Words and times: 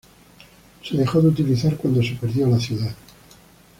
Se 0.83 0.97
dejó 0.97 1.21
de 1.21 1.27
utilizar 1.27 1.77
cuando 1.77 2.01
se 2.01 2.15
perdió 2.15 2.47
la 2.47 2.59
ciudad. 2.59 2.95